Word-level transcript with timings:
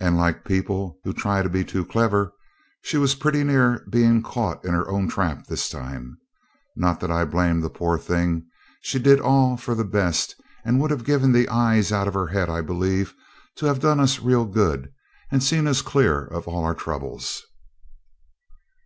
And, 0.00 0.16
like 0.16 0.46
people 0.46 0.98
who 1.04 1.12
try 1.12 1.42
to 1.42 1.48
be 1.50 1.62
too 1.62 1.84
clever, 1.84 2.32
she 2.80 2.96
was 2.96 3.14
pretty 3.14 3.44
near 3.44 3.86
being 3.90 4.22
caught 4.22 4.64
in 4.64 4.72
her 4.72 4.88
own 4.88 5.08
trap 5.10 5.46
this 5.46 5.68
time. 5.68 6.16
Not 6.74 7.00
that 7.00 7.10
I 7.10 7.26
blame 7.26 7.60
the 7.60 7.68
poor 7.68 7.98
thing, 7.98 8.46
she 8.80 8.98
did 8.98 9.20
all 9.20 9.58
for 9.58 9.74
the 9.74 9.84
best, 9.84 10.40
and 10.64 10.80
would 10.80 10.90
have 10.90 11.04
given 11.04 11.32
the 11.32 11.50
eyes 11.50 11.92
out 11.92 12.08
of 12.08 12.14
her 12.14 12.28
head, 12.28 12.48
I 12.48 12.62
believe, 12.62 13.12
to 13.56 13.66
have 13.66 13.78
done 13.78 14.00
us 14.00 14.20
real 14.22 14.46
good, 14.46 14.90
and 15.30 15.42
seen 15.42 15.66
us 15.66 15.82
clear 15.82 16.24
of 16.24 16.48
all 16.48 16.64
our 16.64 16.74
troubles. 16.74 17.42